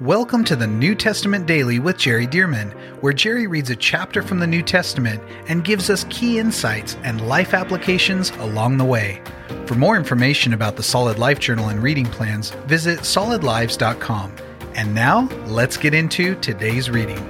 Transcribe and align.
Welcome 0.00 0.42
to 0.46 0.56
the 0.56 0.66
New 0.66 0.96
Testament 0.96 1.46
Daily 1.46 1.78
with 1.78 1.96
Jerry 1.98 2.26
Dirmann, 2.26 2.72
where 3.00 3.12
Jerry 3.12 3.46
reads 3.46 3.70
a 3.70 3.76
chapter 3.76 4.22
from 4.22 4.40
the 4.40 4.46
New 4.46 4.60
Testament 4.60 5.22
and 5.46 5.62
gives 5.62 5.88
us 5.88 6.04
key 6.10 6.40
insights 6.40 6.96
and 7.04 7.28
life 7.28 7.54
applications 7.54 8.30
along 8.30 8.76
the 8.76 8.84
way. 8.84 9.22
For 9.66 9.76
more 9.76 9.96
information 9.96 10.52
about 10.52 10.74
the 10.74 10.82
Solid 10.82 11.20
Life 11.20 11.38
Journal 11.38 11.68
and 11.68 11.80
reading 11.80 12.06
plans, 12.06 12.50
visit 12.66 13.02
solidlives.com. 13.02 14.34
And 14.74 14.92
now, 14.96 15.28
let's 15.46 15.76
get 15.76 15.94
into 15.94 16.34
today's 16.40 16.90
reading. 16.90 17.20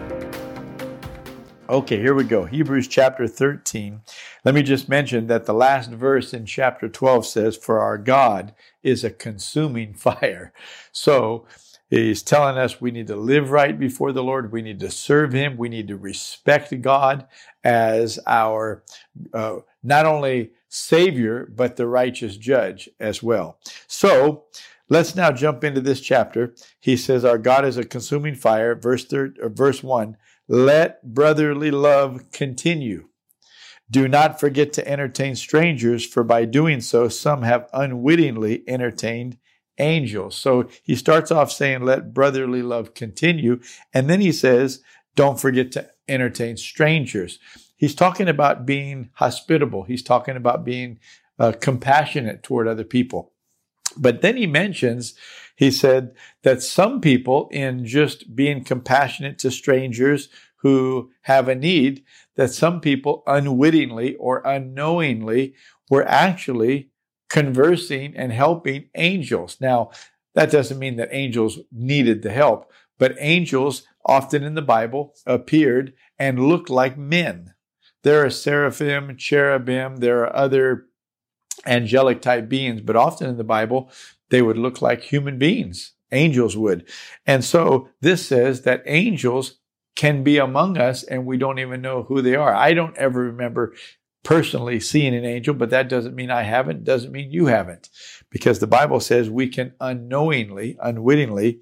Okay, 1.68 1.98
here 1.98 2.14
we 2.14 2.24
go. 2.24 2.46
Hebrews 2.46 2.88
chapter 2.88 3.28
13. 3.28 4.00
Let 4.42 4.54
me 4.54 4.62
just 4.62 4.88
mention 4.88 5.26
that 5.26 5.44
the 5.44 5.52
last 5.52 5.90
verse 5.90 6.32
in 6.32 6.46
chapter 6.46 6.88
12 6.88 7.26
says, 7.26 7.56
For 7.58 7.80
our 7.80 7.98
God 7.98 8.54
is 8.82 9.04
a 9.04 9.10
consuming 9.10 9.92
fire. 9.94 10.54
So, 10.92 11.44
He's 11.94 12.24
telling 12.24 12.58
us 12.58 12.80
we 12.80 12.90
need 12.90 13.06
to 13.06 13.14
live 13.14 13.52
right 13.52 13.78
before 13.78 14.10
the 14.10 14.24
Lord. 14.24 14.50
We 14.50 14.62
need 14.62 14.80
to 14.80 14.90
serve 14.90 15.32
Him. 15.32 15.56
We 15.56 15.68
need 15.68 15.86
to 15.88 15.96
respect 15.96 16.80
God 16.80 17.28
as 17.62 18.18
our 18.26 18.82
uh, 19.32 19.58
not 19.80 20.04
only 20.04 20.50
Savior, 20.68 21.48
but 21.54 21.76
the 21.76 21.86
righteous 21.86 22.36
judge 22.36 22.88
as 22.98 23.22
well. 23.22 23.60
So 23.86 24.46
let's 24.88 25.14
now 25.14 25.30
jump 25.30 25.62
into 25.62 25.80
this 25.80 26.00
chapter. 26.00 26.56
He 26.80 26.96
says, 26.96 27.24
Our 27.24 27.38
God 27.38 27.64
is 27.64 27.76
a 27.76 27.84
consuming 27.84 28.34
fire. 28.34 28.74
Verse, 28.74 29.04
third, 29.04 29.38
uh, 29.38 29.48
verse 29.48 29.80
1 29.84 30.16
Let 30.48 31.14
brotherly 31.14 31.70
love 31.70 32.32
continue. 32.32 33.06
Do 33.88 34.08
not 34.08 34.40
forget 34.40 34.72
to 34.72 34.88
entertain 34.88 35.36
strangers, 35.36 36.04
for 36.04 36.24
by 36.24 36.44
doing 36.44 36.80
so, 36.80 37.08
some 37.08 37.42
have 37.42 37.68
unwittingly 37.72 38.64
entertained 38.66 39.38
angels. 39.78 40.36
So 40.36 40.68
he 40.82 40.94
starts 40.96 41.30
off 41.30 41.50
saying, 41.50 41.82
let 41.84 42.14
brotherly 42.14 42.62
love 42.62 42.94
continue. 42.94 43.60
And 43.92 44.08
then 44.08 44.20
he 44.20 44.32
says, 44.32 44.82
don't 45.14 45.40
forget 45.40 45.72
to 45.72 45.90
entertain 46.08 46.56
strangers. 46.56 47.38
He's 47.76 47.94
talking 47.94 48.28
about 48.28 48.66
being 48.66 49.10
hospitable. 49.14 49.84
He's 49.84 50.02
talking 50.02 50.36
about 50.36 50.64
being 50.64 50.98
uh, 51.38 51.52
compassionate 51.60 52.42
toward 52.42 52.68
other 52.68 52.84
people. 52.84 53.32
But 53.96 54.22
then 54.22 54.36
he 54.36 54.46
mentions, 54.46 55.14
he 55.56 55.70
said 55.70 56.14
that 56.42 56.62
some 56.62 57.00
people, 57.00 57.48
in 57.52 57.86
just 57.86 58.34
being 58.34 58.64
compassionate 58.64 59.38
to 59.40 59.50
strangers 59.50 60.28
who 60.56 61.10
have 61.22 61.48
a 61.48 61.54
need, 61.54 62.04
that 62.36 62.50
some 62.50 62.80
people 62.80 63.22
unwittingly 63.26 64.16
or 64.16 64.42
unknowingly 64.44 65.54
were 65.90 66.08
actually 66.08 66.90
conversing 67.34 68.16
and 68.16 68.30
helping 68.30 68.88
angels. 68.94 69.56
Now, 69.60 69.90
that 70.36 70.52
doesn't 70.52 70.78
mean 70.78 70.94
that 70.96 71.08
angels 71.10 71.58
needed 71.72 72.22
the 72.22 72.30
help, 72.30 72.70
but 72.96 73.16
angels 73.18 73.82
often 74.06 74.44
in 74.44 74.54
the 74.54 74.62
Bible 74.62 75.16
appeared 75.26 75.94
and 76.16 76.48
looked 76.48 76.70
like 76.70 76.96
men. 76.96 77.52
There 78.04 78.24
are 78.24 78.30
seraphim, 78.30 79.16
cherubim, 79.16 79.96
there 79.96 80.20
are 80.20 80.36
other 80.36 80.86
angelic 81.66 82.22
type 82.22 82.48
beings, 82.48 82.80
but 82.80 82.94
often 82.94 83.28
in 83.28 83.36
the 83.36 83.42
Bible, 83.42 83.90
they 84.30 84.40
would 84.40 84.56
look 84.56 84.80
like 84.80 85.02
human 85.02 85.36
beings. 85.36 85.94
Angels 86.12 86.56
would. 86.56 86.88
And 87.26 87.44
so 87.44 87.88
this 88.00 88.24
says 88.24 88.62
that 88.62 88.84
angels 88.86 89.58
can 89.96 90.22
be 90.22 90.38
among 90.38 90.78
us 90.78 91.02
and 91.02 91.26
we 91.26 91.36
don't 91.36 91.58
even 91.58 91.82
know 91.82 92.04
who 92.04 92.22
they 92.22 92.36
are. 92.36 92.54
I 92.54 92.74
don't 92.74 92.96
ever 92.96 93.22
remember 93.22 93.74
personally 94.24 94.80
seeing 94.80 95.14
an 95.14 95.24
angel, 95.24 95.54
but 95.54 95.70
that 95.70 95.88
doesn't 95.88 96.14
mean 96.14 96.30
I 96.30 96.42
haven't, 96.42 96.82
doesn't 96.82 97.12
mean 97.12 97.30
you 97.30 97.46
haven't. 97.46 97.90
Because 98.30 98.58
the 98.58 98.66
Bible 98.66 98.98
says 98.98 99.30
we 99.30 99.48
can 99.48 99.74
unknowingly, 99.80 100.76
unwittingly 100.82 101.60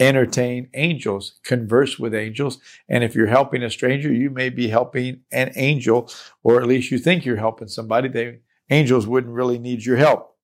entertain 0.00 0.70
angels, 0.74 1.40
converse 1.44 1.98
with 1.98 2.14
angels. 2.14 2.58
And 2.88 3.04
if 3.04 3.14
you're 3.14 3.26
helping 3.26 3.62
a 3.62 3.70
stranger, 3.70 4.12
you 4.12 4.30
may 4.30 4.48
be 4.48 4.68
helping 4.68 5.20
an 5.30 5.52
angel, 5.56 6.10
or 6.42 6.60
at 6.60 6.68
least 6.68 6.90
you 6.90 6.98
think 6.98 7.24
you're 7.24 7.36
helping 7.36 7.68
somebody. 7.68 8.08
They, 8.08 8.38
angels 8.70 9.06
wouldn't 9.06 9.34
really 9.34 9.58
need 9.58 9.84
your 9.84 9.96
help, 9.96 10.36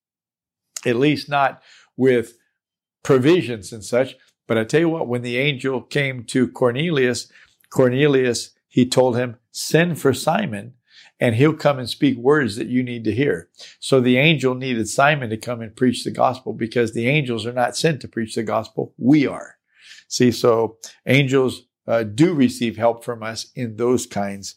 at 0.84 0.96
least 0.96 1.28
not 1.28 1.62
with 1.96 2.36
provisions 3.02 3.72
and 3.72 3.84
such. 3.84 4.16
But 4.46 4.58
I 4.58 4.64
tell 4.64 4.80
you 4.80 4.88
what, 4.88 5.08
when 5.08 5.22
the 5.22 5.38
angel 5.38 5.80
came 5.80 6.24
to 6.24 6.48
Cornelius, 6.48 7.30
Cornelius, 7.70 8.50
he 8.66 8.84
told 8.86 9.16
him, 9.16 9.36
send 9.52 10.00
for 10.00 10.12
Simon 10.12 10.74
and 11.20 11.34
he'll 11.34 11.54
come 11.54 11.78
and 11.78 11.88
speak 11.88 12.16
words 12.16 12.56
that 12.56 12.68
you 12.68 12.82
need 12.82 13.04
to 13.04 13.12
hear. 13.12 13.48
So 13.78 14.00
the 14.00 14.16
angel 14.16 14.54
needed 14.54 14.88
Simon 14.88 15.30
to 15.30 15.36
come 15.36 15.60
and 15.60 15.76
preach 15.76 16.02
the 16.02 16.10
gospel 16.10 16.52
because 16.54 16.92
the 16.92 17.06
angels 17.06 17.46
are 17.46 17.52
not 17.52 17.76
sent 17.76 18.00
to 18.00 18.08
preach 18.08 18.34
the 18.34 18.42
gospel. 18.42 18.94
We 18.96 19.26
are. 19.26 19.58
See, 20.08 20.32
so 20.32 20.78
angels 21.06 21.66
uh, 21.86 22.04
do 22.04 22.32
receive 22.32 22.76
help 22.76 23.04
from 23.04 23.22
us 23.22 23.50
in 23.54 23.76
those 23.76 24.06
kinds 24.06 24.56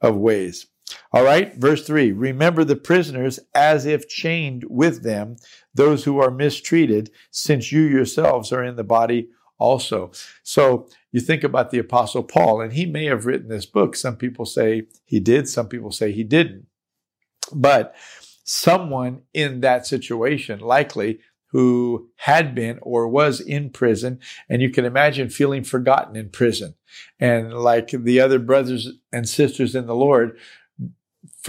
of 0.00 0.16
ways. 0.16 0.66
All 1.12 1.24
right, 1.24 1.54
verse 1.56 1.86
3 1.86 2.12
Remember 2.12 2.62
the 2.62 2.76
prisoners 2.76 3.40
as 3.54 3.86
if 3.86 4.08
chained 4.08 4.64
with 4.68 5.02
them, 5.02 5.36
those 5.74 6.04
who 6.04 6.18
are 6.20 6.30
mistreated, 6.30 7.10
since 7.30 7.72
you 7.72 7.82
yourselves 7.82 8.52
are 8.52 8.62
in 8.62 8.76
the 8.76 8.84
body 8.84 9.28
also. 9.58 10.12
So 10.42 10.88
you 11.12 11.20
think 11.20 11.44
about 11.44 11.70
the 11.70 11.78
Apostle 11.78 12.22
Paul, 12.22 12.60
and 12.60 12.72
he 12.72 12.86
may 12.86 13.06
have 13.06 13.26
written 13.26 13.48
this 13.48 13.66
book. 13.66 13.96
Some 13.96 14.16
people 14.16 14.46
say 14.46 14.84
he 15.04 15.20
did, 15.20 15.48
some 15.48 15.68
people 15.68 15.92
say 15.92 16.12
he 16.12 16.24
didn't. 16.24 16.66
But 17.52 17.94
someone 18.44 19.22
in 19.32 19.60
that 19.60 19.86
situation, 19.86 20.60
likely 20.60 21.20
who 21.48 22.10
had 22.16 22.52
been 22.52 22.80
or 22.82 23.06
was 23.06 23.40
in 23.40 23.70
prison, 23.70 24.18
and 24.48 24.60
you 24.60 24.70
can 24.70 24.84
imagine 24.84 25.30
feeling 25.30 25.62
forgotten 25.62 26.16
in 26.16 26.28
prison. 26.28 26.74
And 27.20 27.54
like 27.54 27.90
the 27.90 28.18
other 28.18 28.40
brothers 28.40 28.88
and 29.12 29.28
sisters 29.28 29.76
in 29.76 29.86
the 29.86 29.94
Lord, 29.94 30.36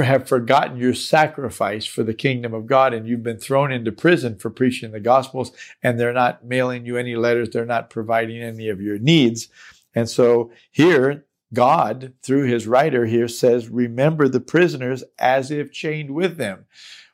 have 0.03 0.27
forgotten 0.27 0.77
your 0.77 0.93
sacrifice 0.93 1.85
for 1.85 2.03
the 2.03 2.13
kingdom 2.13 2.53
of 2.53 2.67
God 2.67 2.93
and 2.93 3.07
you've 3.07 3.23
been 3.23 3.39
thrown 3.39 3.71
into 3.71 3.91
prison 3.91 4.37
for 4.37 4.49
preaching 4.49 4.91
the 4.91 4.99
gospels 4.99 5.51
and 5.81 5.99
they're 5.99 6.13
not 6.13 6.43
mailing 6.45 6.85
you 6.85 6.97
any 6.97 7.15
letters, 7.15 7.49
they're 7.49 7.65
not 7.65 7.89
providing 7.89 8.41
any 8.41 8.67
of 8.67 8.81
your 8.81 8.99
needs. 8.99 9.47
And 9.93 10.09
so 10.09 10.51
here, 10.69 11.25
God, 11.53 12.13
through 12.21 12.47
his 12.47 12.67
writer 12.67 13.05
here, 13.05 13.29
says, 13.29 13.69
Remember 13.69 14.27
the 14.27 14.41
prisoners 14.41 15.03
as 15.17 15.49
if 15.51 15.71
chained 15.71 16.11
with 16.11 16.37
them. 16.37 16.65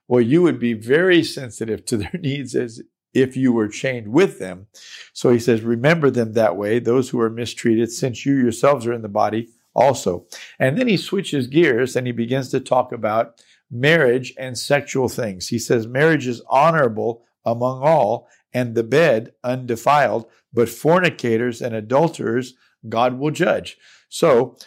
Well, 0.08 0.22
you 0.22 0.41
would 0.41 0.59
be 0.59 0.74
very 0.74 1.24
sensitive 1.24 1.86
to 1.86 1.97
their 1.97 2.14
needs 2.20 2.56
as 2.56 2.81
if 3.14 3.38
you 3.38 3.53
were 3.53 3.68
chained 3.68 4.08
with 4.08 4.40
them. 4.40 4.68
So 5.14 5.30
he 5.30 5.40
says, 5.40 5.62
Remember 5.62 6.09
them 6.09 6.34
that 6.34 6.58
way, 6.58 6.80
those 6.80 7.09
who 7.09 7.20
are 7.22 7.30
mistreated, 7.30 7.91
since 7.91 8.25
you 8.25 8.36
yourselves 8.36 8.88
are 8.88 8.94
in 8.94 9.03
the 9.03 9.09
body 9.09 9.50
also. 9.74 10.26
And 10.59 10.78
then 10.78 10.88
he 10.88 10.98
switches 10.98 11.48
gears 11.48 11.96
and 11.96 12.06
he 12.08 12.14
begins 12.14 12.50
to 12.50 12.59
talk 12.59 12.92
about 12.92 13.42
marriage 13.70 14.34
and 14.38 14.58
sexual 14.58 15.08
things. 15.08 15.48
He 15.48 15.59
says 15.59 15.88
marriage 15.88 16.28
is 16.28 16.42
honorable 16.50 17.24
among 17.46 17.82
all 17.82 18.28
and 18.54 18.76
the 18.76 18.84
bed 18.84 19.34
undefiled, 19.44 20.26
but 20.54 20.68
fornicators 20.68 21.62
and 21.62 21.74
adulterers 21.74 22.56
God 22.88 23.20
will 23.20 23.32
judge. 23.32 23.78
So 24.09 24.58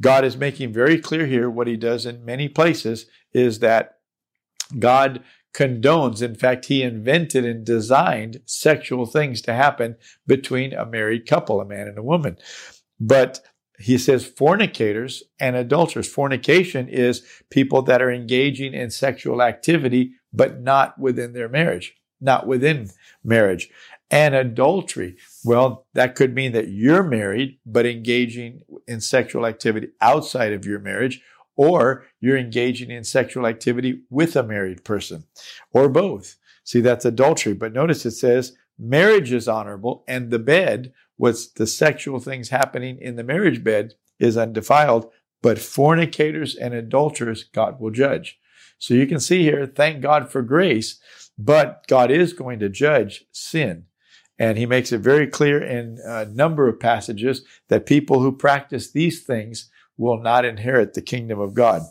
God 0.00 0.24
is 0.24 0.36
making 0.36 0.72
very 0.72 0.98
clear 0.98 1.26
here 1.26 1.48
what 1.48 1.68
he 1.68 1.76
does 1.76 2.06
in 2.06 2.24
many 2.24 2.48
places 2.48 3.06
is 3.32 3.60
that 3.60 3.98
God 4.78 5.22
condones, 5.54 6.20
in 6.20 6.34
fact, 6.34 6.66
he 6.66 6.82
invented 6.82 7.44
and 7.44 7.64
designed 7.64 8.40
sexual 8.44 9.06
things 9.06 9.40
to 9.42 9.54
happen 9.54 9.96
between 10.26 10.72
a 10.72 10.84
married 10.84 11.26
couple, 11.26 11.60
a 11.60 11.64
man 11.64 11.86
and 11.86 11.98
a 11.98 12.02
woman. 12.02 12.36
But 12.98 13.40
he 13.78 13.98
says 13.98 14.24
fornicators 14.26 15.22
and 15.40 15.56
adulterers. 15.56 16.08
Fornication 16.08 16.88
is 16.88 17.22
people 17.50 17.82
that 17.82 18.00
are 18.00 18.10
engaging 18.10 18.72
in 18.74 18.90
sexual 18.90 19.42
activity, 19.42 20.12
but 20.32 20.60
not 20.60 20.98
within 20.98 21.32
their 21.32 21.48
marriage, 21.48 21.96
not 22.20 22.46
within 22.46 22.90
marriage. 23.22 23.70
And 24.10 24.34
adultery, 24.34 25.16
well, 25.44 25.86
that 25.94 26.14
could 26.14 26.34
mean 26.34 26.52
that 26.52 26.68
you're 26.68 27.02
married, 27.02 27.58
but 27.66 27.86
engaging 27.86 28.62
in 28.86 29.00
sexual 29.00 29.46
activity 29.46 29.88
outside 30.00 30.52
of 30.52 30.66
your 30.66 30.78
marriage, 30.78 31.20
or 31.56 32.04
you're 32.20 32.38
engaging 32.38 32.90
in 32.90 33.04
sexual 33.04 33.46
activity 33.46 34.02
with 34.10 34.36
a 34.36 34.42
married 34.42 34.84
person, 34.84 35.24
or 35.72 35.88
both. 35.88 36.36
See, 36.64 36.80
that's 36.80 37.04
adultery. 37.04 37.54
But 37.54 37.72
notice 37.72 38.06
it 38.06 38.12
says 38.12 38.56
marriage 38.78 39.32
is 39.32 39.48
honorable 39.48 40.04
and 40.08 40.30
the 40.30 40.38
bed 40.38 40.92
what's 41.16 41.46
the 41.46 41.66
sexual 41.66 42.20
things 42.20 42.48
happening 42.48 42.98
in 43.00 43.16
the 43.16 43.24
marriage 43.24 43.62
bed 43.62 43.94
is 44.18 44.36
undefiled, 44.36 45.10
but 45.42 45.58
fornicators 45.58 46.54
and 46.54 46.74
adulterers 46.74 47.44
God 47.44 47.80
will 47.80 47.90
judge. 47.90 48.38
So 48.78 48.94
you 48.94 49.06
can 49.06 49.20
see 49.20 49.42
here, 49.42 49.66
thank 49.66 50.00
God 50.00 50.30
for 50.30 50.42
grace, 50.42 50.98
but 51.38 51.86
God 51.88 52.10
is 52.10 52.32
going 52.32 52.58
to 52.60 52.68
judge 52.68 53.24
sin. 53.32 53.86
And 54.38 54.58
he 54.58 54.66
makes 54.66 54.90
it 54.90 54.98
very 54.98 55.26
clear 55.26 55.62
in 55.62 55.98
a 56.04 56.24
number 56.24 56.68
of 56.68 56.80
passages 56.80 57.44
that 57.68 57.86
people 57.86 58.20
who 58.20 58.32
practice 58.32 58.90
these 58.90 59.22
things 59.22 59.70
will 59.96 60.20
not 60.20 60.44
inherit 60.44 60.94
the 60.94 61.02
kingdom 61.02 61.38
of 61.38 61.54
God. 61.54 61.82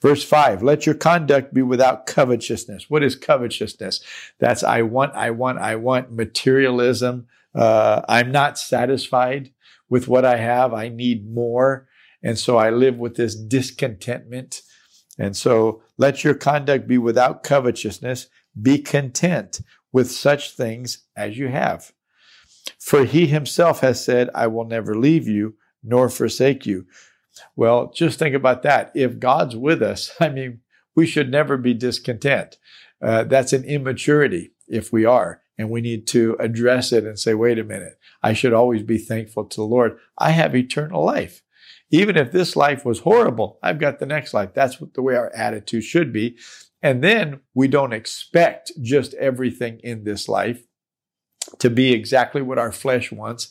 Verse 0.00 0.24
5, 0.24 0.62
let 0.62 0.84
your 0.84 0.94
conduct 0.94 1.54
be 1.54 1.62
without 1.62 2.06
covetousness. 2.06 2.90
What 2.90 3.02
is 3.02 3.14
covetousness? 3.14 4.02
That's 4.38 4.64
I 4.64 4.82
want, 4.82 5.14
I 5.14 5.30
want, 5.30 5.58
I 5.58 5.76
want 5.76 6.12
materialism, 6.12 7.28
Uh, 7.54 8.02
I'm 8.08 8.32
not 8.32 8.58
satisfied 8.58 9.52
with 9.88 10.08
what 10.08 10.24
I 10.24 10.36
have. 10.36 10.72
I 10.72 10.88
need 10.88 11.30
more. 11.30 11.88
And 12.22 12.38
so 12.38 12.56
I 12.56 12.70
live 12.70 12.96
with 12.96 13.16
this 13.16 13.34
discontentment. 13.34 14.62
And 15.18 15.36
so 15.36 15.82
let 15.98 16.24
your 16.24 16.34
conduct 16.34 16.86
be 16.86 16.98
without 16.98 17.42
covetousness. 17.42 18.28
Be 18.60 18.78
content 18.78 19.60
with 19.92 20.10
such 20.10 20.52
things 20.52 21.04
as 21.16 21.36
you 21.36 21.48
have. 21.48 21.92
For 22.78 23.04
he 23.04 23.26
himself 23.26 23.80
has 23.80 24.02
said, 24.02 24.30
I 24.34 24.46
will 24.46 24.64
never 24.64 24.94
leave 24.94 25.28
you 25.28 25.56
nor 25.82 26.08
forsake 26.08 26.64
you. 26.64 26.86
Well, 27.56 27.92
just 27.92 28.18
think 28.18 28.34
about 28.34 28.62
that. 28.62 28.92
If 28.94 29.18
God's 29.18 29.56
with 29.56 29.82
us, 29.82 30.12
I 30.20 30.28
mean, 30.28 30.60
we 30.94 31.06
should 31.06 31.30
never 31.30 31.56
be 31.56 31.74
discontent. 31.74 32.58
Uh, 33.00 33.24
that's 33.24 33.52
an 33.52 33.64
immaturity 33.64 34.52
if 34.68 34.92
we 34.92 35.04
are. 35.04 35.41
And 35.62 35.70
we 35.70 35.80
need 35.80 36.08
to 36.08 36.36
address 36.40 36.90
it 36.90 37.04
and 37.04 37.16
say, 37.16 37.34
wait 37.34 37.56
a 37.56 37.62
minute, 37.62 37.94
I 38.20 38.32
should 38.32 38.52
always 38.52 38.82
be 38.82 38.98
thankful 38.98 39.44
to 39.44 39.56
the 39.56 39.62
Lord. 39.62 39.96
I 40.18 40.32
have 40.32 40.56
eternal 40.56 41.04
life. 41.04 41.40
Even 41.92 42.16
if 42.16 42.32
this 42.32 42.56
life 42.56 42.84
was 42.84 42.98
horrible, 42.98 43.60
I've 43.62 43.78
got 43.78 44.00
the 44.00 44.06
next 44.06 44.34
life. 44.34 44.54
That's 44.54 44.80
what 44.80 44.94
the 44.94 45.02
way 45.02 45.14
our 45.14 45.32
attitude 45.32 45.84
should 45.84 46.12
be. 46.12 46.36
And 46.82 47.04
then 47.04 47.42
we 47.54 47.68
don't 47.68 47.92
expect 47.92 48.72
just 48.82 49.14
everything 49.14 49.78
in 49.84 50.02
this 50.02 50.28
life 50.28 50.64
to 51.58 51.70
be 51.70 51.92
exactly 51.92 52.42
what 52.42 52.58
our 52.58 52.72
flesh 52.72 53.12
wants. 53.12 53.48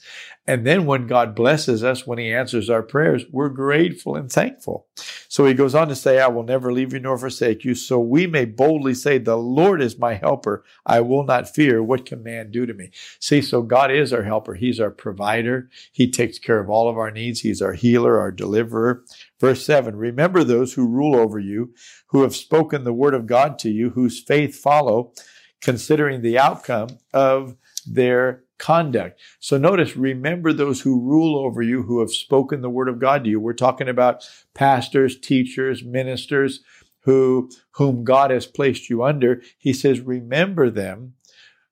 And 0.48 0.66
then 0.66 0.86
when 0.86 1.06
God 1.06 1.36
blesses 1.36 1.84
us, 1.84 2.08
when 2.08 2.18
He 2.18 2.34
answers 2.34 2.70
our 2.70 2.82
prayers, 2.82 3.26
we're 3.32 3.50
grateful 3.50 4.16
and 4.16 4.32
thankful. 4.32 4.88
So 5.28 5.46
He 5.46 5.54
goes 5.54 5.76
on 5.76 5.88
to 5.90 5.96
say, 5.96 6.20
I 6.20 6.28
will 6.28 6.44
never 6.44 6.74
leave 6.74 6.94
you 6.94 7.00
nor 7.00 7.18
forsake 7.18 7.64
you. 7.64 7.76
So 7.76 8.00
we 8.00 8.26
may 8.26 8.46
boldly 8.46 8.96
say, 8.96 9.18
The 9.18 9.38
Lord 9.38 9.82
is 9.82 10.00
my 10.00 10.16
helper. 10.16 10.64
I 10.86 11.02
will 11.02 11.24
not 11.24 11.54
fear. 11.54 11.84
What 11.84 12.06
can 12.06 12.24
man 12.24 12.50
do 12.50 12.66
to 12.66 12.74
me? 12.74 12.90
See, 13.20 13.42
so 13.42 13.62
God 13.62 13.92
is 13.92 14.12
our 14.12 14.24
helper. 14.24 14.56
He's 14.56 14.80
our 14.80 14.90
provider. 14.90 15.70
He 15.92 16.10
takes 16.10 16.40
care 16.40 16.60
of 16.60 16.70
all 16.70 16.90
of 16.90 16.98
our 16.98 17.12
needs. 17.12 17.42
He's 17.42 17.62
our 17.62 17.74
healer, 17.74 18.20
our 18.20 18.32
deliverer. 18.32 19.04
Verse 19.40 19.64
7 19.66 19.96
Remember 19.96 20.44
those 20.44 20.74
who 20.74 20.88
rule 20.88 21.16
over 21.16 21.40
you, 21.40 21.74
who 22.08 22.24
have 22.24 22.36
spoken 22.36 22.84
the 22.84 22.94
word 22.94 23.14
of 23.14 23.28
God 23.28 23.60
to 23.60 23.70
you, 23.70 23.92
whose 23.92 24.20
faith 24.20 24.56
follow, 24.56 25.14
considering 25.62 26.22
the 26.22 26.40
outcome 26.40 26.90
of 27.14 27.56
their 27.84 28.44
conduct. 28.58 29.20
So 29.40 29.58
notice, 29.58 29.98
remember 29.98 30.54
those 30.54 30.82
who 30.82 31.02
rule 31.02 31.38
over 31.38 31.62
you, 31.62 31.84
who 31.84 32.00
have 32.00 32.12
spoken 32.12 32.62
the 32.62 32.70
word 32.70 32.88
of 32.88 33.00
God 33.00 33.24
to 33.24 33.30
you. 33.30 33.40
We're 33.40 33.54
talking 33.54 33.90
about 33.90 34.24
pastors, 34.54 35.20
teachers, 35.20 35.84
ministers, 35.84 36.62
who, 37.02 37.50
whom 37.72 38.04
God 38.04 38.30
has 38.30 38.46
placed 38.46 38.90
you 38.90 39.04
under. 39.04 39.42
He 39.58 39.74
says, 39.74 40.02
remember 40.02 40.70
them 40.70 41.16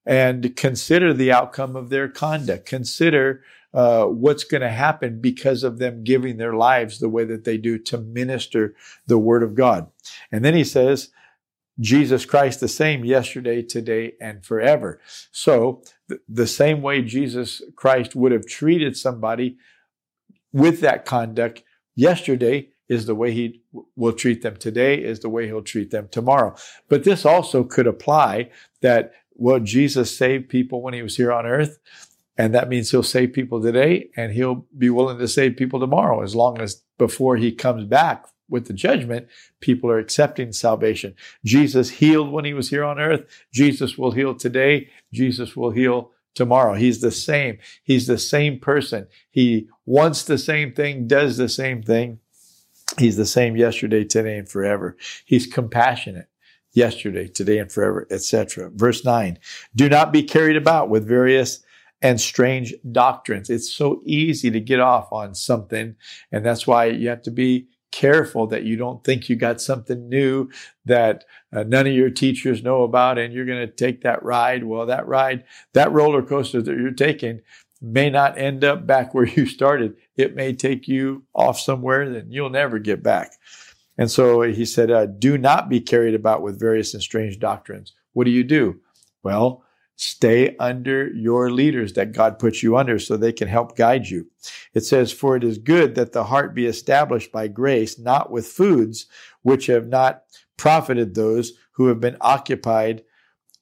and 0.06 0.56
consider 0.56 1.14
the 1.14 1.32
outcome 1.32 1.76
of 1.76 1.90
their 1.90 2.10
conduct. 2.10 2.66
Consider 2.66 3.44
uh, 3.72 4.06
what's 4.06 4.44
going 4.44 4.62
to 4.62 4.70
happen 4.70 5.22
because 5.22 5.64
of 5.64 5.78
them 5.78 6.04
giving 6.04 6.38
their 6.38 6.56
lives 6.56 7.00
the 7.00 7.10
way 7.10 7.26
that 7.26 7.44
they 7.44 7.58
do 7.58 7.78
to 7.78 8.00
minister 8.00 8.74
the 9.06 9.20
word 9.20 9.44
of 9.44 9.54
God. 9.54 9.92
And 10.32 10.44
then 10.44 10.56
he 10.56 10.64
says, 10.64 11.10
Jesus 11.80 12.26
Christ 12.26 12.60
the 12.60 12.68
same 12.68 13.06
yesterday, 13.06 13.62
today, 13.62 14.14
and 14.20 14.46
forever. 14.46 15.00
So 15.32 15.82
the 16.28 16.48
same 16.48 16.82
way 16.82 17.02
Jesus 17.02 17.62
Christ 17.76 18.16
would 18.16 18.32
have 18.32 18.46
treated 18.46 18.98
somebody 18.98 19.58
with 20.52 20.82
that 20.82 21.06
conduct 21.06 21.64
yesterday 21.96 22.70
is 22.90 23.06
the 23.06 23.16
way 23.16 23.32
he 23.32 23.62
will 23.96 24.14
treat 24.14 24.42
them 24.42 24.58
today, 24.58 24.96
is 24.96 25.20
the 25.20 25.30
way 25.30 25.46
he'll 25.46 25.62
treat 25.62 25.92
them 25.92 26.08
tomorrow. 26.12 26.56
But 26.90 27.04
this 27.04 27.24
also 27.24 27.64
could 27.64 27.86
apply 27.86 28.50
that, 28.82 29.14
well, 29.36 29.60
Jesus 29.60 30.16
saved 30.16 30.50
people 30.50 30.82
when 30.82 30.96
he 30.96 31.04
was 31.04 31.16
here 31.16 31.32
on 31.32 31.46
earth. 31.46 31.80
And 32.36 32.56
that 32.56 32.70
means 32.70 32.90
he'll 32.90 33.04
save 33.04 33.34
people 33.34 33.62
today 33.62 34.10
and 34.16 34.32
he'll 34.32 34.66
be 34.78 34.90
willing 34.90 35.20
to 35.20 35.28
save 35.28 35.58
people 35.58 35.80
tomorrow 35.80 36.24
as 36.24 36.36
long 36.36 36.60
as 36.60 36.82
before 36.98 37.36
he 37.36 37.52
comes 37.52 37.84
back 37.84 38.26
with 38.50 38.68
the 38.68 38.74
judgment, 38.74 39.28
people 39.60 39.90
are 39.90 40.00
accepting 40.00 40.52
salvation. 40.52 41.16
Jesus 41.46 41.90
healed 41.90 42.32
when 42.32 42.46
he 42.46 42.54
was 42.54 42.70
here 42.70 42.84
on 42.84 43.00
earth. 43.00 43.26
Jesus 43.54 43.98
will 43.98 44.12
heal 44.12 44.36
today. 44.36 44.90
Jesus 45.14 45.56
will 45.56 45.72
heal 45.72 46.12
tomorrow. 46.36 46.74
He's 46.74 47.02
the 47.02 47.12
same. 47.12 47.58
He's 47.84 48.08
the 48.08 48.18
same 48.18 48.60
person. 48.60 49.08
He 49.30 49.68
wants 49.86 50.24
the 50.24 50.38
same 50.38 50.74
thing, 50.74 51.08
does 51.08 51.38
the 51.38 51.50
same 51.50 51.84
thing. 51.84 52.20
He's 52.98 53.18
the 53.18 53.26
same 53.26 53.56
yesterday, 53.56 54.04
today, 54.04 54.38
and 54.38 54.50
forever. 54.50 54.98
He's 55.26 55.46
compassionate 55.46 56.28
yesterday, 56.74 57.28
today, 57.28 57.60
and 57.60 57.72
forever, 57.72 58.08
etc. 58.10 58.72
Verse 58.74 59.06
9 59.06 59.38
Do 59.76 59.90
not 59.90 60.12
be 60.12 60.24
carried 60.24 60.58
about 60.58 60.90
with 60.90 61.08
various 61.08 61.64
and 62.02 62.20
strange 62.20 62.74
doctrines. 62.92 63.50
It's 63.50 63.72
so 63.72 64.02
easy 64.06 64.50
to 64.52 64.60
get 64.60 64.80
off 64.80 65.12
on 65.12 65.36
something, 65.36 65.96
and 66.32 66.46
that's 66.46 66.66
why 66.66 66.86
you 66.86 67.10
have 67.10 67.22
to 67.24 67.32
be 67.32 67.68
careful 67.92 68.48
that 68.48 68.64
you 68.64 68.76
don't 68.76 69.04
think 69.04 69.30
you 69.30 69.36
got 69.36 69.62
something 69.62 70.10
new 70.10 70.50
that 70.86 71.26
uh, 71.54 71.64
none 71.64 71.88
of 71.88 71.94
your 71.94 72.10
teachers 72.10 72.64
know 72.64 72.84
about 72.84 73.18
and 73.18 73.34
you're 73.34 73.46
going 73.46 73.66
to 73.66 73.74
take 73.74 74.02
that 74.02 74.24
ride. 74.24 74.64
Well, 74.64 74.86
that 74.86 75.08
ride, 75.08 75.44
that 75.74 75.92
roller 75.92 76.22
coaster 76.22 76.62
that 76.62 76.78
you're 76.78 76.92
taking 76.92 77.42
may 77.82 78.10
not 78.10 78.38
end 78.38 78.64
up 78.64 78.86
back 78.86 79.14
where 79.14 79.26
you 79.26 79.46
started. 79.46 79.96
It 80.18 80.36
may 80.36 80.54
take 80.54 80.88
you 80.88 81.24
off 81.34 81.60
somewhere 81.60 82.10
that 82.10 82.32
you'll 82.32 82.50
never 82.50 82.80
get 82.80 83.04
back. 83.04 83.34
And 83.98 84.10
so 84.10 84.42
he 84.44 84.66
said, 84.66 84.92
uh, 84.92 85.08
do 85.08 85.38
not 85.38 85.68
be 85.68 85.82
carried 85.82 86.16
about 86.16 86.42
with 86.42 86.60
various 86.60 86.94
and 86.94 87.04
strange 87.04 87.38
doctrines. 87.38 87.94
What 88.14 88.24
do 88.24 88.32
you 88.32 88.46
do? 88.46 88.80
Well, 89.24 89.64
Stay 90.02 90.56
under 90.62 91.10
your 91.10 91.52
leaders 91.52 91.92
that 91.92 92.14
God 92.14 92.40
puts 92.40 92.64
you 92.64 92.78
under 92.78 93.00
so 93.00 93.18
they 93.18 93.34
can 93.34 93.50
help 93.50 93.76
guide 93.76 94.08
you. 94.08 94.28
It 94.74 94.86
says, 94.86 95.12
For 95.12 95.36
it 95.36 95.44
is 95.44 95.58
good 95.58 95.96
that 95.96 96.14
the 96.14 96.24
heart 96.24 96.56
be 96.56 96.68
established 96.68 97.34
by 97.34 97.50
grace, 97.50 98.00
not 98.00 98.32
with 98.32 98.48
foods 98.48 99.08
which 99.42 99.66
have 99.66 99.88
not 99.88 100.22
profited 100.56 101.16
those 101.16 101.52
who 101.72 101.88
have 101.88 102.00
been 102.00 102.16
occupied 102.22 103.04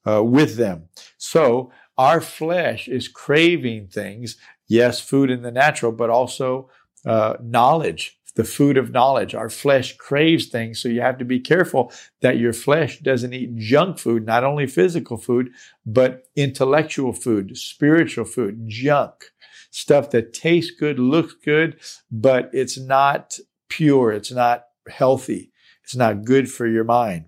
uh, 0.08 0.24
with 0.24 0.58
them. 0.58 0.90
So 1.18 1.72
our 1.98 2.22
flesh 2.22 2.88
is 2.88 3.08
craving 3.08 3.88
things, 3.88 4.38
yes, 4.68 5.00
food 5.00 5.32
in 5.32 5.42
the 5.42 5.52
natural, 5.52 5.92
but 5.92 6.12
also 6.12 6.70
uh, 7.04 7.38
knowledge 7.42 8.17
the 8.38 8.44
food 8.44 8.78
of 8.78 8.92
knowledge. 8.92 9.34
Our 9.34 9.50
flesh 9.50 9.98
craves 9.98 10.46
things, 10.46 10.80
so 10.80 10.88
you 10.90 11.02
have 11.02 11.18
to 11.18 11.26
be 11.26 11.40
careful 11.40 11.92
that 12.22 12.38
your 12.38 12.54
flesh 12.54 13.00
doesn't 13.00 13.34
eat 13.34 13.58
junk 13.58 13.98
food, 13.98 14.28
not 14.28 14.44
only 14.44 14.68
physical 14.68 15.18
food, 15.18 15.50
but 15.88 16.24
intellectual 16.36 17.14
food, 17.14 17.58
spiritual 17.58 18.26
food, 18.26 18.66
junk, 18.68 19.32
stuff 19.72 20.12
that 20.12 20.34
tastes 20.34 20.72
good, 20.72 21.00
looks 21.00 21.34
good, 21.34 21.80
but 22.12 22.52
it's 22.54 22.80
not 22.80 23.40
pure, 23.70 24.12
it's 24.12 24.32
not 24.32 24.66
healthy, 24.88 25.52
it's 25.84 25.96
not 25.96 26.24
good 26.24 26.50
for 26.50 26.68
your 26.68 26.84
mind. 26.84 27.26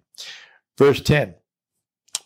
Verse 0.78 1.02
10 1.02 1.34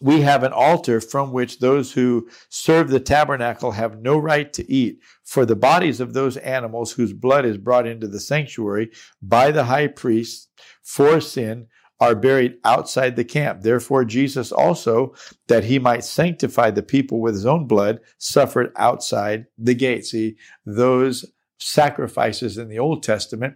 we 0.04 0.20
have 0.20 0.44
an 0.44 0.52
altar 0.52 1.00
from 1.00 1.32
which 1.32 1.60
those 1.60 1.94
who 1.94 2.28
serve 2.50 2.90
the 2.90 3.00
tabernacle 3.00 3.72
have 3.72 4.02
no 4.02 4.18
right 4.18 4.52
to 4.52 4.70
eat. 4.70 5.00
For 5.24 5.46
the 5.46 5.56
bodies 5.56 6.02
of 6.02 6.14
those 6.14 6.36
animals 6.36 6.92
whose 6.92 7.14
blood 7.14 7.46
is 7.46 7.58
brought 7.58 7.88
into 7.88 8.10
the 8.10 8.20
sanctuary 8.20 8.92
by 9.22 9.52
the 9.52 9.64
high 9.64 9.88
priest 9.88 10.50
for 10.84 11.22
sin 11.22 11.68
are 12.02 12.16
buried 12.16 12.56
outside 12.66 13.16
the 13.16 13.24
camp. 13.24 13.62
Therefore, 13.62 14.04
Jesus 14.04 14.52
also, 14.52 15.16
that 15.48 15.64
he 15.64 15.80
might 15.80 16.04
sanctify 16.04 16.72
the 16.72 16.84
people 16.84 17.22
with 17.22 17.34
his 17.34 17.46
own 17.46 17.66
blood, 17.66 18.02
suffered 18.18 18.74
outside 18.76 19.46
the 19.58 19.74
gate. 19.74 20.06
See, 20.06 20.36
those 20.66 21.24
sacrifices 21.60 22.58
in 22.58 22.68
the 22.68 22.80
Old 22.80 23.04
Testament 23.04 23.56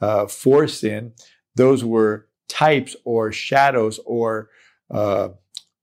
uh, 0.00 0.26
for 0.26 0.66
sin, 0.66 1.12
those 1.54 1.84
were 1.84 2.26
types 2.48 2.96
or 3.04 3.30
shadows 3.30 4.00
or 4.04 4.48
uh, 4.90 5.28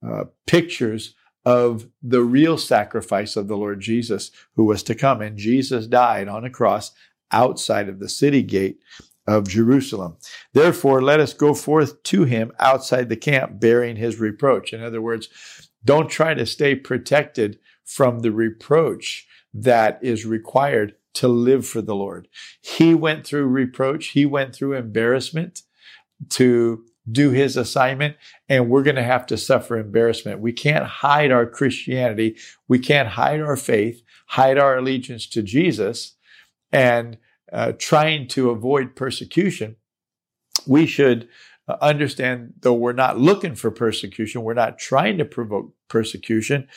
uh, 0.06 0.26
pictures 0.48 1.16
of 1.46 1.88
the 2.04 2.22
real 2.22 2.58
sacrifice 2.58 3.36
of 3.36 3.48
the 3.48 3.58
Lord 3.58 3.80
Jesus 3.80 4.32
who 4.56 4.66
was 4.66 4.84
to 4.84 4.96
come. 4.96 5.22
And 5.22 5.38
Jesus 5.38 5.88
died 5.88 6.28
on 6.28 6.46
a 6.46 6.50
cross 6.50 6.92
outside 7.32 7.90
of 7.90 8.00
the 8.00 8.10
city 8.10 8.44
gate 8.44 8.80
of 9.28 9.48
Jerusalem. 9.48 10.18
Therefore, 10.54 11.02
let 11.02 11.20
us 11.20 11.34
go 11.34 11.54
forth 11.54 12.04
to 12.04 12.26
him 12.26 12.52
outside 12.60 13.10
the 13.10 13.16
camp 13.16 13.60
bearing 13.60 13.96
his 13.96 14.20
reproach. 14.20 14.74
In 14.74 14.84
other 14.84 15.02
words, 15.02 15.70
don't 15.84 16.10
try 16.10 16.34
to 16.34 16.46
stay 16.46 16.76
protected 16.76 17.60
from 17.86 18.20
the 18.20 18.32
reproach 18.32 19.28
that 19.54 20.00
is 20.02 20.26
required 20.26 20.96
to 21.14 21.28
live 21.28 21.66
for 21.66 21.82
the 21.82 21.96
Lord. 21.96 22.28
He 22.62 22.94
went 22.94 23.26
through 23.26 23.48
reproach. 23.48 24.08
He 24.10 24.26
went 24.26 24.56
through 24.56 24.74
embarrassment 24.74 25.64
to 26.30 26.86
do 27.10 27.32
his 27.32 27.58
assignment 27.58 28.16
and 28.48 28.70
we're 28.70 28.84
going 28.84 28.96
to 28.96 29.04
have 29.04 29.26
to 29.28 29.38
suffer 29.38 29.78
embarrassment. 29.78 30.40
We 30.40 30.54
can't 30.54 30.86
hide 30.86 31.32
our 31.32 31.46
Christianity. 31.46 32.38
We 32.68 32.80
can't 32.80 33.10
hide 33.10 33.42
our 33.42 33.58
faith, 33.58 34.02
hide 34.28 34.58
our 34.58 34.78
allegiance 34.78 35.26
to 35.28 35.42
Jesus 35.42 36.16
and 36.72 37.18
uh, 37.52 37.74
trying 37.78 38.28
to 38.30 38.50
avoid 38.50 38.96
persecution. 38.96 39.76
We 40.68 40.86
should 40.86 41.28
uh, 41.68 41.78
understand, 41.82 42.54
though 42.62 42.74
we're 42.74 42.94
not 42.94 43.20
looking 43.20 43.56
for 43.56 43.72
persecution, 43.72 44.44
we're 44.44 44.54
not 44.54 44.78
trying 44.78 45.18
to 45.18 45.26
provoke 45.26 45.74
persecution. 45.88 46.68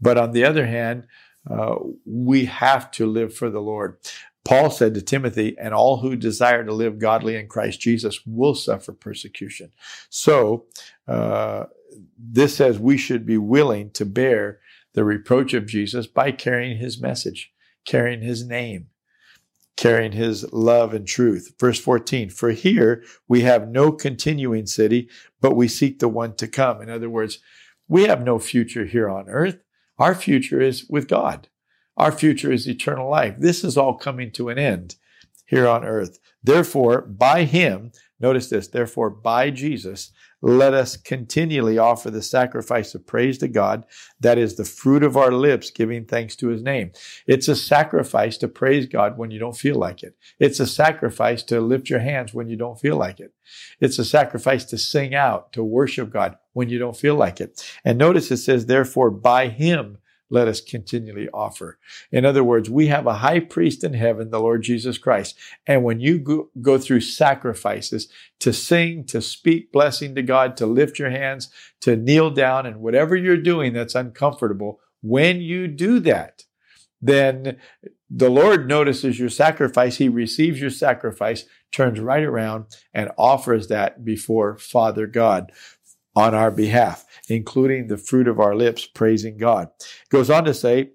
But 0.00 0.18
on 0.18 0.32
the 0.32 0.44
other 0.44 0.66
hand, 0.66 1.06
uh, 1.48 1.76
we 2.04 2.44
have 2.44 2.90
to 2.92 3.06
live 3.06 3.34
for 3.34 3.50
the 3.50 3.60
Lord. 3.60 3.96
Paul 4.44 4.70
said 4.70 4.94
to 4.94 5.02
Timothy, 5.02 5.56
and 5.58 5.74
all 5.74 5.98
who 5.98 6.16
desire 6.16 6.64
to 6.64 6.72
live 6.72 6.98
godly 6.98 7.36
in 7.36 7.46
Christ 7.46 7.80
Jesus 7.80 8.20
will 8.26 8.54
suffer 8.54 8.92
persecution. 8.92 9.72
So, 10.08 10.66
uh, 11.06 11.64
this 12.18 12.56
says 12.56 12.78
we 12.78 12.96
should 12.96 13.26
be 13.26 13.38
willing 13.38 13.90
to 13.92 14.06
bear 14.06 14.60
the 14.94 15.04
reproach 15.04 15.54
of 15.54 15.66
Jesus 15.66 16.06
by 16.06 16.32
carrying 16.32 16.78
his 16.78 17.00
message, 17.00 17.52
carrying 17.84 18.22
his 18.22 18.46
name, 18.46 18.88
carrying 19.76 20.12
his 20.12 20.50
love 20.52 20.94
and 20.94 21.06
truth. 21.06 21.54
Verse 21.58 21.80
14, 21.80 22.30
for 22.30 22.50
here 22.50 23.02
we 23.28 23.42
have 23.42 23.68
no 23.68 23.92
continuing 23.92 24.66
city, 24.66 25.08
but 25.40 25.56
we 25.56 25.68
seek 25.68 25.98
the 25.98 26.08
one 26.08 26.34
to 26.36 26.48
come. 26.48 26.80
In 26.82 26.90
other 26.90 27.10
words, 27.10 27.38
we 27.88 28.04
have 28.04 28.22
no 28.22 28.38
future 28.38 28.84
here 28.84 29.08
on 29.08 29.28
earth. 29.28 29.58
Our 29.98 30.14
future 30.14 30.60
is 30.60 30.86
with 30.88 31.08
God. 31.08 31.48
Our 31.96 32.12
future 32.12 32.52
is 32.52 32.68
eternal 32.68 33.10
life. 33.10 33.36
This 33.38 33.64
is 33.64 33.76
all 33.76 33.94
coming 33.94 34.30
to 34.32 34.48
an 34.48 34.58
end 34.58 34.96
here 35.46 35.68
on 35.68 35.84
earth. 35.84 36.18
Therefore, 36.42 37.02
by 37.02 37.44
him, 37.44 37.92
notice 38.18 38.48
this, 38.48 38.68
therefore, 38.68 39.10
by 39.10 39.50
Jesus, 39.50 40.12
let 40.42 40.72
us 40.72 40.96
continually 40.96 41.76
offer 41.76 42.10
the 42.10 42.22
sacrifice 42.22 42.94
of 42.94 43.06
praise 43.06 43.36
to 43.38 43.48
God. 43.48 43.84
That 44.20 44.38
is 44.38 44.54
the 44.54 44.64
fruit 44.64 45.02
of 45.02 45.16
our 45.16 45.32
lips, 45.32 45.70
giving 45.70 46.06
thanks 46.06 46.34
to 46.36 46.48
his 46.48 46.62
name. 46.62 46.92
It's 47.26 47.48
a 47.48 47.56
sacrifice 47.56 48.38
to 48.38 48.48
praise 48.48 48.86
God 48.86 49.18
when 49.18 49.30
you 49.30 49.38
don't 49.38 49.56
feel 49.56 49.76
like 49.76 50.02
it. 50.02 50.16
It's 50.38 50.58
a 50.58 50.66
sacrifice 50.66 51.42
to 51.44 51.60
lift 51.60 51.90
your 51.90 52.00
hands 52.00 52.32
when 52.32 52.48
you 52.48 52.56
don't 52.56 52.80
feel 52.80 52.96
like 52.96 53.20
it. 53.20 53.34
It's 53.80 53.98
a 53.98 54.04
sacrifice 54.04 54.64
to 54.66 54.78
sing 54.78 55.14
out, 55.14 55.52
to 55.52 55.62
worship 55.62 56.10
God 56.10 56.38
when 56.54 56.70
you 56.70 56.78
don't 56.78 56.96
feel 56.96 57.16
like 57.16 57.38
it. 57.38 57.62
And 57.84 57.98
notice 57.98 58.30
it 58.30 58.38
says, 58.38 58.64
therefore, 58.64 59.10
by 59.10 59.48
him, 59.48 59.98
let 60.30 60.48
us 60.48 60.60
continually 60.60 61.28
offer. 61.34 61.78
In 62.10 62.24
other 62.24 62.44
words, 62.44 62.70
we 62.70 62.86
have 62.86 63.06
a 63.06 63.14
high 63.14 63.40
priest 63.40 63.84
in 63.84 63.94
heaven, 63.94 64.30
the 64.30 64.40
Lord 64.40 64.62
Jesus 64.62 64.96
Christ. 64.96 65.36
And 65.66 65.84
when 65.84 66.00
you 66.00 66.18
go, 66.18 66.50
go, 66.62 66.78
through 66.78 67.00
sacrifices 67.00 68.08
to 68.38 68.52
sing, 68.52 69.04
to 69.06 69.20
speak 69.20 69.72
blessing 69.72 70.14
to 70.14 70.22
God, 70.22 70.56
to 70.58 70.66
lift 70.66 70.98
your 70.98 71.10
hands, 71.10 71.50
to 71.80 71.96
kneel 71.96 72.30
down, 72.30 72.64
and 72.64 72.80
whatever 72.80 73.16
you're 73.16 73.36
doing 73.36 73.72
that's 73.72 73.94
uncomfortable, 73.94 74.80
when 75.02 75.40
you 75.40 75.66
do 75.66 75.98
that, 76.00 76.44
then 77.02 77.58
the 78.10 78.28
Lord 78.28 78.68
notices 78.68 79.18
your 79.18 79.28
sacrifice. 79.28 79.96
He 79.96 80.08
receives 80.08 80.60
your 80.60 80.70
sacrifice, 80.70 81.44
turns 81.72 82.00
right 82.00 82.22
around, 82.22 82.66
and 82.92 83.10
offers 83.16 83.68
that 83.68 84.04
before 84.04 84.58
Father 84.58 85.06
God 85.06 85.52
on 86.20 86.34
our 86.34 86.50
behalf, 86.50 87.06
including 87.28 87.86
the 87.86 87.96
fruit 87.96 88.28
of 88.28 88.38
our 88.38 88.54
lips, 88.54 88.84
praising 88.84 89.38
God. 89.38 89.70
Goes 90.10 90.28
on 90.28 90.44
to 90.44 90.52
say, 90.52 90.90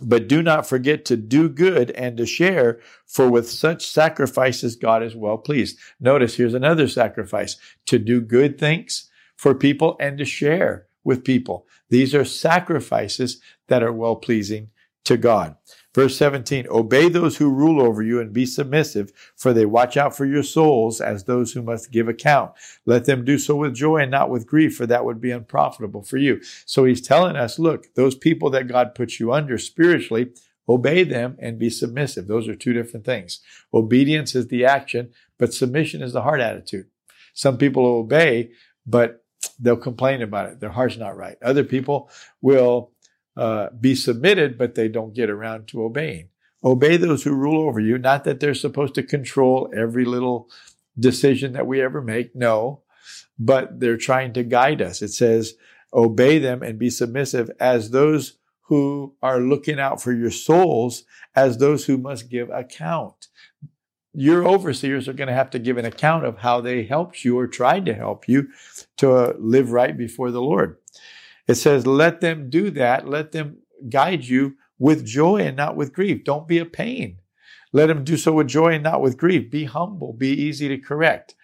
but 0.00 0.28
do 0.28 0.42
not 0.42 0.68
forget 0.68 1.04
to 1.06 1.16
do 1.16 1.48
good 1.48 1.90
and 1.92 2.16
to 2.18 2.26
share, 2.26 2.80
for 3.06 3.30
with 3.30 3.48
such 3.48 3.86
sacrifices 3.86 4.76
God 4.76 5.02
is 5.02 5.16
well 5.16 5.38
pleased. 5.38 5.78
Notice 6.00 6.36
here's 6.36 6.54
another 6.54 6.88
sacrifice 6.88 7.56
to 7.86 7.98
do 7.98 8.20
good 8.20 8.58
things 8.58 9.10
for 9.36 9.54
people 9.54 9.96
and 9.98 10.18
to 10.18 10.24
share 10.24 10.86
with 11.04 11.24
people. 11.24 11.66
These 11.88 12.14
are 12.14 12.24
sacrifices 12.24 13.40
that 13.68 13.82
are 13.82 13.92
well 13.92 14.16
pleasing 14.16 14.70
to 15.04 15.16
God. 15.16 15.56
Verse 15.94 16.16
17, 16.16 16.66
obey 16.70 17.10
those 17.10 17.36
who 17.36 17.50
rule 17.50 17.82
over 17.82 18.02
you 18.02 18.18
and 18.18 18.32
be 18.32 18.46
submissive, 18.46 19.12
for 19.36 19.52
they 19.52 19.66
watch 19.66 19.98
out 19.98 20.16
for 20.16 20.24
your 20.24 20.42
souls 20.42 21.02
as 21.02 21.24
those 21.24 21.52
who 21.52 21.60
must 21.60 21.92
give 21.92 22.08
account. 22.08 22.52
Let 22.86 23.04
them 23.04 23.26
do 23.26 23.36
so 23.36 23.56
with 23.56 23.74
joy 23.74 23.98
and 23.98 24.10
not 24.10 24.30
with 24.30 24.46
grief, 24.46 24.74
for 24.74 24.86
that 24.86 25.04
would 25.04 25.20
be 25.20 25.30
unprofitable 25.30 26.02
for 26.02 26.16
you. 26.16 26.40
So 26.64 26.84
he's 26.84 27.02
telling 27.02 27.36
us, 27.36 27.58
look, 27.58 27.92
those 27.94 28.14
people 28.14 28.48
that 28.50 28.68
God 28.68 28.94
puts 28.94 29.20
you 29.20 29.32
under 29.34 29.58
spiritually, 29.58 30.32
obey 30.66 31.04
them 31.04 31.36
and 31.38 31.58
be 31.58 31.68
submissive. 31.68 32.26
Those 32.26 32.48
are 32.48 32.54
two 32.54 32.72
different 32.72 33.04
things. 33.04 33.40
Obedience 33.74 34.34
is 34.34 34.48
the 34.48 34.64
action, 34.64 35.10
but 35.38 35.52
submission 35.52 36.00
is 36.00 36.14
the 36.14 36.22
heart 36.22 36.40
attitude. 36.40 36.86
Some 37.34 37.58
people 37.58 37.84
obey, 37.84 38.52
but 38.86 39.24
they'll 39.58 39.76
complain 39.76 40.22
about 40.22 40.48
it. 40.48 40.60
Their 40.60 40.70
heart's 40.70 40.96
not 40.96 41.16
right. 41.18 41.36
Other 41.42 41.64
people 41.64 42.08
will 42.40 42.91
uh, 43.36 43.68
be 43.78 43.94
submitted, 43.94 44.58
but 44.58 44.74
they 44.74 44.88
don't 44.88 45.14
get 45.14 45.30
around 45.30 45.68
to 45.68 45.82
obeying. 45.84 46.28
Obey 46.64 46.96
those 46.96 47.24
who 47.24 47.34
rule 47.34 47.66
over 47.66 47.80
you, 47.80 47.98
not 47.98 48.24
that 48.24 48.40
they're 48.40 48.54
supposed 48.54 48.94
to 48.94 49.02
control 49.02 49.72
every 49.76 50.04
little 50.04 50.48
decision 50.98 51.52
that 51.54 51.66
we 51.66 51.80
ever 51.80 52.00
make. 52.00 52.36
No, 52.36 52.82
but 53.38 53.80
they're 53.80 53.96
trying 53.96 54.32
to 54.34 54.44
guide 54.44 54.80
us. 54.80 55.02
It 55.02 55.08
says, 55.08 55.54
obey 55.92 56.38
them 56.38 56.62
and 56.62 56.78
be 56.78 56.90
submissive 56.90 57.50
as 57.58 57.90
those 57.90 58.38
who 58.66 59.14
are 59.22 59.40
looking 59.40 59.80
out 59.80 60.00
for 60.00 60.12
your 60.12 60.30
souls, 60.30 61.04
as 61.34 61.58
those 61.58 61.84
who 61.86 61.98
must 61.98 62.30
give 62.30 62.48
account. 62.50 63.28
Your 64.14 64.46
overseers 64.46 65.08
are 65.08 65.14
going 65.14 65.28
to 65.28 65.34
have 65.34 65.50
to 65.50 65.58
give 65.58 65.78
an 65.78 65.84
account 65.84 66.24
of 66.24 66.38
how 66.38 66.60
they 66.60 66.84
helped 66.84 67.24
you 67.24 67.38
or 67.38 67.46
tried 67.46 67.86
to 67.86 67.94
help 67.94 68.28
you 68.28 68.48
to 68.98 69.34
live 69.38 69.72
right 69.72 69.96
before 69.96 70.30
the 70.30 70.42
Lord. 70.42 70.76
It 71.48 71.54
says, 71.54 71.86
let 71.86 72.20
them 72.20 72.50
do 72.50 72.70
that. 72.70 73.08
Let 73.08 73.32
them 73.32 73.58
guide 73.88 74.24
you 74.24 74.56
with 74.78 75.04
joy 75.04 75.42
and 75.42 75.56
not 75.56 75.76
with 75.76 75.92
grief. 75.92 76.24
Don't 76.24 76.48
be 76.48 76.58
a 76.58 76.64
pain. 76.64 77.18
Let 77.72 77.86
them 77.86 78.04
do 78.04 78.16
so 78.16 78.32
with 78.32 78.48
joy 78.48 78.74
and 78.74 78.84
not 78.84 79.00
with 79.00 79.16
grief. 79.16 79.50
Be 79.50 79.64
humble. 79.64 80.12
Be 80.12 80.28
easy 80.28 80.68
to 80.68 80.78
correct. 80.78 81.34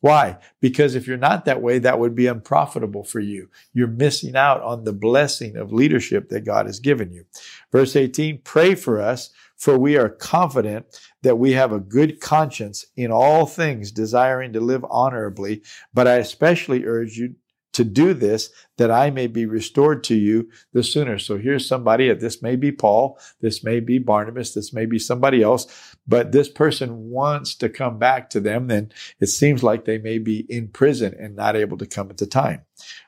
Why? 0.00 0.38
Because 0.60 0.94
if 0.94 1.08
you're 1.08 1.16
not 1.16 1.44
that 1.44 1.60
way, 1.60 1.80
that 1.80 1.98
would 1.98 2.14
be 2.14 2.28
unprofitable 2.28 3.02
for 3.02 3.18
you. 3.18 3.50
You're 3.72 3.88
missing 3.88 4.36
out 4.36 4.62
on 4.62 4.84
the 4.84 4.92
blessing 4.92 5.56
of 5.56 5.72
leadership 5.72 6.28
that 6.28 6.44
God 6.44 6.66
has 6.66 6.78
given 6.78 7.12
you. 7.12 7.24
Verse 7.72 7.96
18, 7.96 8.42
pray 8.44 8.76
for 8.76 9.00
us, 9.00 9.30
for 9.56 9.76
we 9.76 9.96
are 9.96 10.08
confident 10.08 11.00
that 11.22 11.38
we 11.38 11.52
have 11.52 11.72
a 11.72 11.80
good 11.80 12.20
conscience 12.20 12.86
in 12.96 13.10
all 13.10 13.44
things, 13.44 13.90
desiring 13.90 14.52
to 14.52 14.60
live 14.60 14.84
honorably. 14.88 15.62
But 15.92 16.06
I 16.06 16.16
especially 16.16 16.84
urge 16.84 17.16
you 17.16 17.34
to 17.78 17.84
do 17.84 18.12
this 18.12 18.50
that 18.76 18.90
I 18.90 19.10
may 19.10 19.28
be 19.28 19.46
restored 19.46 20.02
to 20.04 20.16
you 20.16 20.50
the 20.72 20.82
sooner. 20.82 21.16
So 21.16 21.38
here's 21.38 21.66
somebody, 21.66 22.12
this 22.12 22.42
may 22.42 22.56
be 22.56 22.72
Paul, 22.72 23.20
this 23.40 23.62
may 23.62 23.78
be 23.78 24.00
Barnabas, 24.00 24.52
this 24.52 24.72
may 24.72 24.84
be 24.84 24.98
somebody 24.98 25.44
else, 25.44 25.94
but 26.08 26.32
this 26.32 26.48
person 26.48 27.10
wants 27.10 27.54
to 27.54 27.68
come 27.68 27.96
back 28.00 28.30
to 28.30 28.40
them, 28.40 28.66
then 28.66 28.90
it 29.20 29.28
seems 29.28 29.62
like 29.62 29.84
they 29.84 29.98
may 29.98 30.18
be 30.18 30.44
in 30.48 30.68
prison 30.68 31.14
and 31.16 31.36
not 31.36 31.54
able 31.54 31.78
to 31.78 31.86
come 31.86 32.10
at 32.10 32.16
the 32.16 32.26
time. 32.26 32.62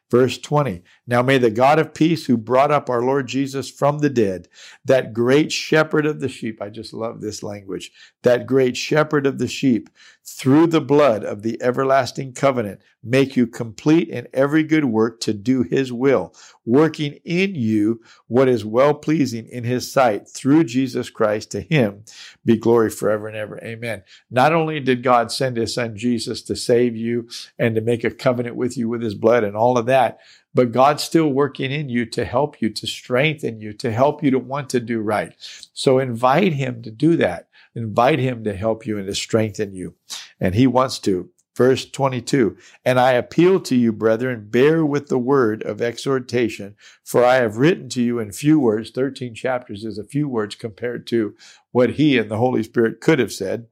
Verse 0.09 0.39
20. 0.39 0.83
Now 1.07 1.23
may 1.23 1.39
the 1.39 1.51
God 1.51 1.79
of 1.79 1.95
peace 1.95 2.27
who 2.27 2.37
brought 2.37 2.73
up 2.73 2.91
our 2.91 3.03
Lord 3.03 3.29
Jesus 3.29 3.71
from 3.71 3.99
the 3.99 4.11
dead, 4.11 4.49
that 4.85 5.13
great 5.13 5.53
shepherd 5.53 6.05
of 6.05 6.21
the 6.21 6.29
sheep, 6.29 6.61
I 6.61 6.69
just 6.69 6.93
love 6.93 7.21
this 7.21 7.43
language, 7.45 7.93
that 8.23 8.47
great 8.47 8.77
shepherd 8.77 9.25
of 9.27 9.39
the 9.39 9.47
sheep, 9.47 9.89
through 10.25 10.67
the 10.67 10.81
blood 10.81 11.25
of 11.25 11.43
the 11.43 11.61
everlasting 11.63 12.33
covenant, 12.33 12.81
make 13.03 13.37
you 13.37 13.47
complete 13.47 14.09
in 14.09 14.29
every 14.33 14.63
good 14.63 14.85
work 14.85 15.21
to 15.21 15.33
do 15.33 15.63
his 15.63 15.93
will, 15.93 16.35
working 16.65 17.15
in 17.25 17.55
you 17.55 18.01
what 18.27 18.49
is 18.49 18.65
well 18.65 18.95
pleasing 18.95 19.47
in 19.47 19.65
his 19.65 19.91
sight 19.91 20.29
through 20.29 20.65
Jesus 20.65 21.11
Christ. 21.11 21.51
To 21.53 21.61
him 21.61 22.05
be 22.45 22.57
glory 22.57 22.91
forever 22.91 23.29
and 23.29 23.37
ever. 23.37 23.59
Amen. 23.63 24.03
Not 24.31 24.53
only 24.53 24.81
did 24.81 25.03
God 25.03 25.33
send 25.33 25.57
his 25.57 25.75
son 25.75 25.97
Jesus 25.97 26.43
to 26.43 26.57
save 26.57 26.97
you 26.97 27.29
and 27.59 27.75
to 27.75 27.81
make 27.81 28.05
a 28.05 28.11
covenant 28.11 28.57
with 28.57 28.77
you 28.77 28.89
with 28.89 29.03
his 29.03 29.15
blood 29.15 29.45
and 29.45 29.57
all 29.57 29.79
of 29.79 29.87
that, 29.87 30.21
but 30.53 30.73
God's 30.73 31.03
still 31.03 31.29
working 31.29 31.71
in 31.71 31.89
you 31.89 32.07
to 32.07 32.25
help 32.25 32.61
you, 32.61 32.71
to 32.71 32.87
strengthen 32.87 33.61
you, 33.61 33.73
to 33.75 33.93
help 33.93 34.23
you 34.23 34.31
to 34.33 34.39
want 34.39 34.69
to 34.71 34.81
do 34.81 35.01
right. 35.01 35.35
So 35.73 35.99
invite 35.99 36.53
him 36.53 36.83
to 36.83 36.91
do 36.91 37.17
that. 37.17 37.49
Invite 37.75 38.19
him 38.19 38.43
to 38.45 38.55
help 38.55 38.85
you 38.85 38.99
and 38.99 39.07
to 39.07 39.15
strengthen 39.15 39.73
you. 39.73 39.95
And 40.41 40.55
he 40.55 40.67
wants 40.67 40.99
to. 41.01 41.31
Verse 41.57 41.85
22 41.85 42.57
And 42.85 43.01
I 43.01 43.13
appeal 43.13 43.61
to 43.61 43.77
you, 43.77 43.93
brethren, 43.93 44.49
bear 44.51 44.85
with 44.85 45.09
the 45.09 45.19
word 45.19 45.63
of 45.63 45.83
exhortation, 45.83 46.77
for 47.05 47.25
I 47.25 47.37
have 47.37 47.57
written 47.57 47.89
to 47.91 48.03
you 48.03 48.19
in 48.19 48.33
few 48.33 48.61
words. 48.61 48.91
13 48.91 49.35
chapters 49.35 49.85
is 49.85 49.99
a 49.99 50.05
few 50.05 50.29
words 50.29 50.55
compared 50.55 51.07
to 51.09 51.35
what 51.73 51.91
he 51.91 52.19
and 52.19 52.31
the 52.31 52.39
Holy 52.39 52.63
Spirit 52.63 53.01
could 53.01 53.19
have 53.19 53.33
said. 53.33 53.67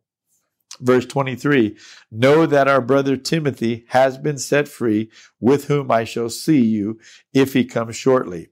Verse 0.81 1.07
23 1.07 1.77
Know 2.11 2.47
that 2.47 2.69
our 2.69 2.81
brother 2.81 3.17
Timothy 3.17 3.85
has 3.89 4.19
been 4.19 4.39
set 4.39 4.69
free, 4.69 5.11
with 5.41 5.67
whom 5.67 5.91
I 5.91 6.05
shall 6.05 6.31
see 6.31 6.65
you 6.65 6.99
if 7.33 7.53
he 7.53 7.65
comes 7.65 7.97
shortly. 7.97 8.49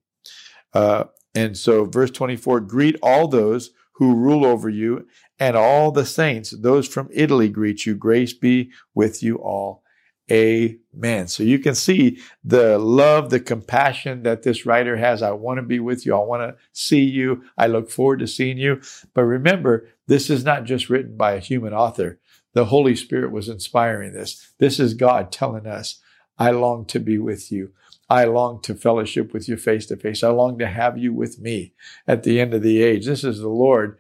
Uh, 0.73 1.05
and 1.35 1.57
so, 1.57 1.85
verse 1.85 2.11
24 2.11 2.61
Greet 2.61 2.97
all 3.03 3.29
those 3.29 3.71
who 3.95 4.15
rule 4.15 4.45
over 4.45 4.69
you, 4.69 5.07
and 5.39 5.57
all 5.57 5.91
the 5.91 6.07
saints. 6.07 6.51
Those 6.51 6.89
from 6.89 7.09
Italy 7.13 7.49
greet 7.49 7.87
you. 7.87 7.95
Grace 7.95 8.33
be 8.33 8.71
with 8.95 9.23
you 9.23 9.37
all. 9.37 9.83
Amen. 10.31 11.29
So 11.29 11.45
you 11.45 11.61
can 11.61 11.77
see 11.77 12.19
the 12.43 12.79
love, 12.79 13.31
the 13.31 13.39
compassion 13.39 14.25
that 14.25 14.43
this 14.43 14.67
writer 14.67 14.97
has. 14.97 15.23
I 15.23 15.31
want 15.31 15.59
to 15.59 15.63
be 15.63 15.79
with 15.79 16.05
you. 16.05 16.17
I 16.17 16.25
want 16.25 16.43
to 16.43 16.57
see 16.73 17.03
you. 17.03 17.45
I 17.57 17.69
look 17.69 17.91
forward 17.91 18.19
to 18.21 18.27
seeing 18.27 18.59
you. 18.59 18.81
But 19.15 19.23
remember, 19.23 19.89
this 20.09 20.29
is 20.29 20.45
not 20.45 20.65
just 20.65 20.91
written 20.91 21.17
by 21.17 21.33
a 21.33 21.41
human 21.41 21.73
author. 21.73 22.19
The 22.55 22.65
Holy 22.65 22.97
Spirit 22.97 23.31
was 23.31 23.49
inspiring 23.49 24.15
this. 24.15 24.53
This 24.59 24.81
is 24.81 24.95
God 24.95 25.31
telling 25.31 25.67
us, 25.67 26.01
I 26.39 26.51
long 26.51 26.87
to 26.87 26.99
be 26.99 27.19
with 27.19 27.53
you. 27.53 27.73
I 28.09 28.25
long 28.25 28.61
to 28.63 28.75
fellowship 28.75 29.33
with 29.33 29.49
you 29.49 29.57
face 29.57 29.87
to 29.87 29.97
face. 29.97 30.23
I 30.23 30.29
long 30.29 30.59
to 30.59 30.67
have 30.67 30.99
you 30.99 31.13
with 31.13 31.39
me 31.39 31.73
at 32.07 32.23
the 32.23 32.41
end 32.41 32.55
of 32.55 32.63
the 32.63 32.83
age. 32.83 33.07
This 33.07 33.25
is 33.25 33.41
the 33.41 33.49
Lord 33.49 33.99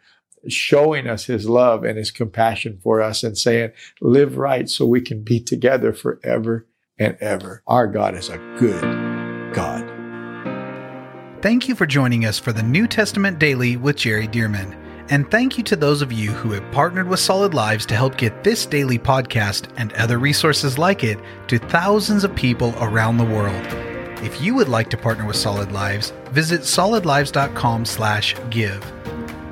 showing 0.53 1.07
us 1.07 1.26
his 1.26 1.49
love 1.49 1.85
and 1.85 1.99
his 1.99 2.11
compassion 2.11 2.79
for 2.83 3.00
us 3.00 3.23
and 3.23 3.37
saying, 3.37 3.73
live 4.00 4.37
right 4.37 4.69
so 4.69 4.87
we 4.87 5.00
can 5.00 5.23
be 5.23 5.41
together 5.41 5.93
forever 5.93 6.67
and 6.99 7.17
ever. 7.21 7.62
Our 7.67 7.87
God 7.87 8.15
is 8.15 8.29
a 8.29 8.38
good 8.59 8.83
God. 9.53 9.93
Thank 11.43 11.69
you 11.69 11.75
for 11.75 11.87
joining 11.87 12.25
us 12.25 12.38
for 12.38 12.53
the 12.53 12.62
New 12.62 12.87
Testament 12.87 13.38
Daily 13.38 13.76
with 13.76 13.97
Jerry 13.97 14.26
Dirmann. 14.26 14.83
And 15.09 15.31
thank 15.31 15.57
you 15.57 15.62
to 15.65 15.76
those 15.76 16.03
of 16.03 16.11
you 16.11 16.33
who 16.33 16.50
have 16.50 16.73
partnered 16.73 17.07
with 17.07 17.21
Solid 17.21 17.55
Lives 17.55 17.87
to 17.87 17.95
help 17.95 18.17
get 18.17 18.43
this 18.43 18.67
daily 18.67 18.99
podcast 18.99 19.69
and 19.76 19.93
other 19.93 20.19
resources 20.19 20.79
like 20.79 21.05
it 21.05 21.21
to 21.47 21.59
thousands 21.59 22.25
of 22.25 22.35
people 22.35 22.75
around 22.81 23.19
the 23.19 23.25
world. 23.25 23.65
If 24.25 24.41
you 24.41 24.57
would 24.57 24.69
like 24.69 24.91
to 24.91 24.97
partner 24.97 25.25
with 25.25 25.37
Solid 25.37 25.71
Lives, 25.71 26.12
visit 26.33 26.62
solidlives.com/give. 26.62 28.96